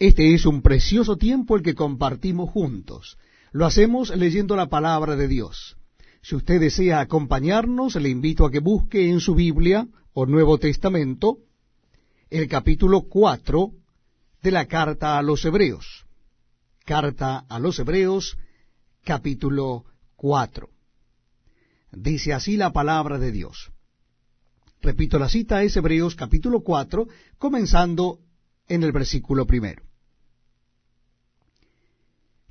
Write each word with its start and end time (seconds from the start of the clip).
Este 0.00 0.32
es 0.32 0.46
un 0.46 0.62
precioso 0.62 1.18
tiempo 1.18 1.56
el 1.56 1.62
que 1.62 1.74
compartimos 1.74 2.48
juntos. 2.48 3.18
Lo 3.52 3.66
hacemos 3.66 4.08
leyendo 4.16 4.56
la 4.56 4.70
palabra 4.70 5.14
de 5.14 5.28
Dios. 5.28 5.76
Si 6.22 6.34
usted 6.34 6.58
desea 6.58 7.00
acompañarnos, 7.00 7.96
le 7.96 8.08
invito 8.08 8.46
a 8.46 8.50
que 8.50 8.60
busque 8.60 9.10
en 9.10 9.20
su 9.20 9.34
Biblia 9.34 9.86
o 10.14 10.24
Nuevo 10.24 10.56
Testamento 10.56 11.40
el 12.30 12.48
capítulo 12.48 13.02
4 13.02 13.72
de 14.42 14.50
la 14.50 14.64
carta 14.64 15.18
a 15.18 15.22
los 15.22 15.44
Hebreos. 15.44 16.06
Carta 16.86 17.44
a 17.46 17.58
los 17.58 17.78
Hebreos, 17.78 18.38
capítulo 19.04 19.84
4. 20.16 20.70
Dice 21.92 22.32
así 22.32 22.56
la 22.56 22.72
palabra 22.72 23.18
de 23.18 23.32
Dios. 23.32 23.70
Repito, 24.80 25.18
la 25.18 25.28
cita 25.28 25.62
es 25.62 25.76
Hebreos 25.76 26.16
capítulo 26.16 26.62
4, 26.62 27.06
comenzando 27.36 28.20
en 28.66 28.82
el 28.82 28.92
versículo 28.92 29.46
primero. 29.46 29.89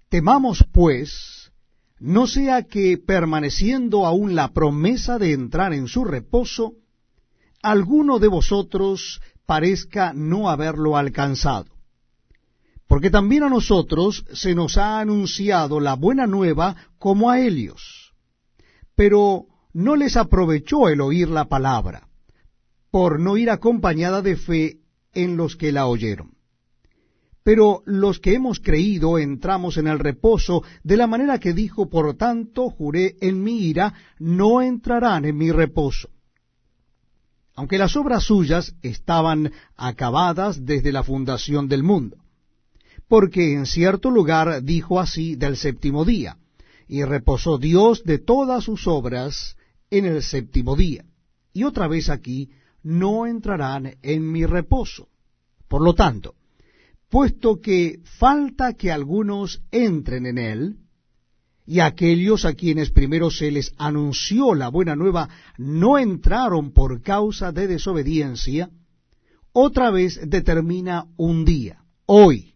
Temamos, 0.09 0.65
pues, 0.71 1.51
no 1.99 2.25
sea 2.25 2.63
que, 2.63 2.97
permaneciendo 2.97 4.07
aún 4.07 4.33
la 4.33 4.53
promesa 4.53 5.19
de 5.19 5.33
entrar 5.33 5.73
en 5.73 5.87
su 5.87 6.03
reposo, 6.03 6.73
alguno 7.61 8.17
de 8.17 8.27
vosotros 8.27 9.21
parezca 9.45 10.13
no 10.13 10.49
haberlo 10.49 10.97
alcanzado. 10.97 11.67
Porque 12.87 13.11
también 13.11 13.43
a 13.43 13.49
nosotros 13.49 14.25
se 14.33 14.55
nos 14.55 14.77
ha 14.77 14.99
anunciado 14.99 15.79
la 15.79 15.93
buena 15.93 16.25
nueva 16.25 16.75
como 16.97 17.29
a 17.29 17.39
ellos. 17.39 18.13
Pero 18.95 19.45
no 19.73 19.95
les 19.95 20.17
aprovechó 20.17 20.89
el 20.89 21.01
oír 21.01 21.29
la 21.29 21.45
palabra, 21.45 22.07
por 22.89 23.19
no 23.19 23.37
ir 23.37 23.51
acompañada 23.51 24.23
de 24.23 24.35
fe 24.35 24.79
en 25.13 25.37
los 25.37 25.55
que 25.55 25.71
la 25.71 25.85
oyeron. 25.85 26.38
Pero 27.43 27.81
los 27.85 28.19
que 28.19 28.33
hemos 28.33 28.59
creído 28.59 29.17
entramos 29.17 29.77
en 29.77 29.87
el 29.87 29.99
reposo, 29.99 30.63
de 30.83 30.97
la 30.97 31.07
manera 31.07 31.39
que 31.39 31.53
dijo, 31.53 31.89
por 31.89 32.15
tanto 32.15 32.69
juré 32.69 33.15
en 33.21 33.41
mi 33.41 33.59
ira, 33.63 33.93
no 34.19 34.61
entrarán 34.61 35.25
en 35.25 35.37
mi 35.37 35.51
reposo. 35.51 36.09
Aunque 37.55 37.77
las 37.77 37.95
obras 37.95 38.23
suyas 38.23 38.75
estaban 38.81 39.51
acabadas 39.75 40.65
desde 40.65 40.91
la 40.91 41.03
fundación 41.03 41.67
del 41.67 41.83
mundo. 41.83 42.17
Porque 43.07 43.53
en 43.53 43.65
cierto 43.65 44.11
lugar 44.11 44.63
dijo 44.63 44.99
así 44.99 45.35
del 45.35 45.57
séptimo 45.57 46.05
día, 46.05 46.37
y 46.87 47.03
reposó 47.03 47.57
Dios 47.57 48.03
de 48.03 48.19
todas 48.19 48.63
sus 48.63 48.87
obras 48.87 49.55
en 49.89 50.05
el 50.05 50.23
séptimo 50.23 50.75
día. 50.75 51.05
Y 51.53 51.63
otra 51.63 51.87
vez 51.87 52.09
aquí, 52.09 52.49
no 52.83 53.25
entrarán 53.25 53.95
en 54.01 54.31
mi 54.31 54.45
reposo. 54.45 55.09
Por 55.67 55.81
lo 55.81 55.93
tanto, 55.93 56.35
puesto 57.09 57.59
que 57.59 57.99
falta 58.03 58.73
que 58.73 58.91
algunos 58.91 59.61
entren 59.71 60.25
en 60.25 60.37
él, 60.37 60.77
y 61.65 61.81
aquellos 61.81 62.45
a 62.45 62.53
quienes 62.53 62.89
primero 62.89 63.29
se 63.29 63.51
les 63.51 63.73
anunció 63.77 64.55
la 64.55 64.69
buena 64.69 64.95
nueva 64.95 65.29
no 65.57 65.99
entraron 65.99 66.71
por 66.71 67.01
causa 67.03 67.51
de 67.51 67.67
desobediencia, 67.67 68.71
otra 69.51 69.91
vez 69.91 70.19
determina 70.27 71.05
un 71.17 71.45
día, 71.45 71.83
hoy, 72.05 72.55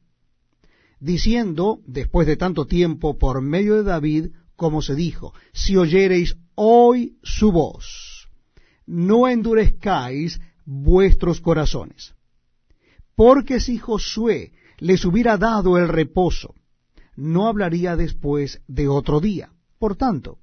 diciendo, 1.00 1.80
después 1.86 2.26
de 2.26 2.38
tanto 2.38 2.66
tiempo, 2.66 3.18
por 3.20 3.42
medio 3.42 3.76
de 3.76 3.84
David, 3.84 4.28
como 4.56 4.82
se 4.82 4.96
dijo, 4.96 5.34
si 5.52 5.78
oyereis 5.78 6.38
hoy 6.56 7.18
su 7.22 7.52
voz, 7.52 8.30
no 8.86 9.28
endurezcáis 9.28 10.40
vuestros 10.66 11.42
corazones. 11.42 12.14
Porque 13.16 13.60
si 13.60 13.78
Josué 13.78 14.52
les 14.80 15.06
hubiera 15.06 15.38
dado 15.38 15.78
el 15.78 15.88
reposo, 15.88 16.56
no 17.16 17.48
hablaría 17.48 17.96
después 17.96 18.62
de 18.68 18.88
otro 18.88 19.20
día. 19.20 19.52
Por 19.78 19.96
tanto, 19.96 20.40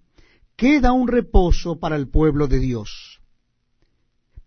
queda 0.56 0.92
un 0.92 1.08
reposo 1.08 1.78
para 1.81 1.97
el 1.97 2.08
pueblo 2.08 2.47
de 2.47 2.60
Dios. 2.60 3.20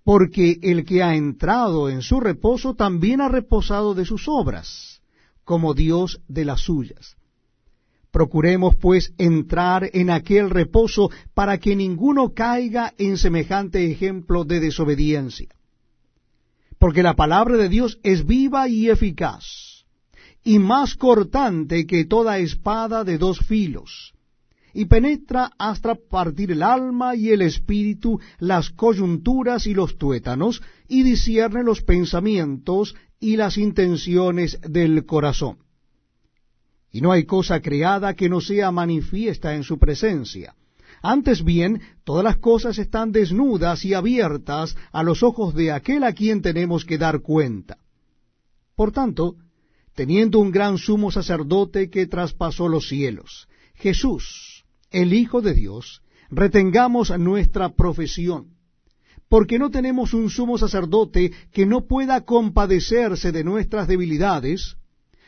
Porque 0.04 0.60
el 0.62 0.86
que 0.86 1.04
ha 1.04 1.16
entrado 1.16 1.90
en 1.90 2.02
su 2.02 2.20
reposo 2.20 2.76
también 2.76 3.22
ha 3.22 3.30
reposado 3.30 3.94
de 3.94 4.06
sus 4.06 4.28
obras, 4.28 5.02
como 5.44 5.74
Dios 5.74 6.22
de 6.28 6.46
las 6.46 6.62
suyas. 6.62 7.16
Procuremos 8.12 8.76
pues 8.76 9.14
entrar 9.18 9.90
en 9.94 10.12
aquel 10.12 10.50
reposo 10.50 11.10
para 11.34 11.58
que 11.58 11.76
ninguno 11.76 12.34
caiga 12.34 12.94
en 12.98 13.18
semejante 13.18 13.92
ejemplo 13.92 14.46
de 14.46 14.60
desobediencia 14.60 15.50
porque 16.84 17.02
la 17.02 17.14
palabra 17.14 17.56
de 17.56 17.70
Dios 17.70 17.98
es 18.04 18.26
viva 18.26 18.68
y 18.68 18.90
eficaz, 18.90 19.86
y 20.44 20.60
más 20.60 20.96
cortante 20.96 21.88
que 21.88 22.04
toda 22.04 22.40
espada 22.40 23.06
de 23.06 23.18
dos 23.18 23.40
filos, 23.40 24.14
y 24.74 24.84
penetra 24.84 25.50
hasta 25.58 25.96
partir 25.96 26.52
el 26.52 26.62
alma 26.62 27.16
y 27.16 27.30
el 27.30 27.42
espíritu, 27.42 28.20
las 28.38 28.70
coyunturas 28.70 29.66
y 29.66 29.74
los 29.74 29.98
tuétanos, 29.98 30.62
y 30.90 31.04
discierne 31.04 31.64
los 31.64 31.82
pensamientos 31.84 32.96
y 33.18 33.38
las 33.38 33.58
intenciones 33.58 34.60
del 34.60 35.06
corazón. 35.06 35.60
Y 36.92 37.00
no 37.00 37.14
hay 37.14 37.24
cosa 37.24 37.62
creada 37.62 38.14
que 38.14 38.28
no 38.28 38.42
sea 38.42 38.72
manifiesta 38.72 39.56
en 39.56 39.64
su 39.64 39.80
presencia 39.80 40.54
antes 41.04 41.44
bien, 41.44 41.82
todas 42.06 42.24
las 42.24 42.38
cosas 42.38 42.80
están 42.80 43.12
desnudas 43.12 43.84
y 43.84 43.94
abiertas 43.94 44.78
a 44.94 45.04
los 45.04 45.22
ojos 45.22 45.54
de 45.54 45.74
aquel 45.74 46.06
a 46.06 46.14
quien 46.14 46.42
tenemos 46.42 46.86
que 46.86 46.98
dar 46.98 47.20
cuenta. 47.20 47.78
Por 48.74 48.94
tanto, 48.94 49.36
teniendo 49.96 50.40
un 50.40 50.50
gran 50.50 50.78
sumo 50.78 51.12
sacerdote 51.12 51.90
que 51.90 52.08
traspasó 52.08 52.70
los 52.70 52.88
cielos, 52.88 53.50
Jesús, 53.76 54.64
el 54.92 55.14
Hijo 55.14 55.42
de 55.42 55.54
Dios, 55.54 56.02
retengamos 56.30 57.12
nuestra 57.20 57.76
profesión, 57.76 58.54
porque 59.28 59.60
no 59.60 59.72
tenemos 59.72 60.14
un 60.14 60.30
sumo 60.30 60.58
sacerdote 60.58 61.34
que 61.52 61.66
no 61.66 61.86
pueda 61.86 62.22
compadecerse 62.22 63.34
de 63.34 63.44
nuestras 63.44 63.90
debilidades, 63.90 64.78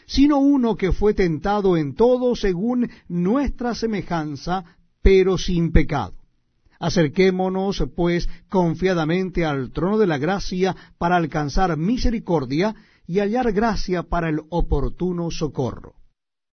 sino 0.05 0.39
uno 0.39 0.77
que 0.77 0.93
fue 0.93 1.13
tentado 1.13 1.75
en 1.75 1.95
todo 1.95 2.33
según 2.37 2.89
nuestra 3.09 3.75
semejanza, 3.75 4.77
pero 5.05 5.37
sin 5.37 5.71
pecado. 5.71 6.15
Acerquémonos, 6.79 7.83
pues, 7.95 8.27
confiadamente 8.49 9.45
al 9.45 9.71
trono 9.71 9.99
de 9.99 10.07
la 10.07 10.17
gracia 10.17 10.75
para 10.97 11.15
alcanzar 11.15 11.77
misericordia 11.77 12.73
y 13.05 13.19
hallar 13.19 13.51
gracia 13.51 14.01
para 14.01 14.29
el 14.29 14.41
oportuno 14.49 15.29
socorro. 15.29 15.93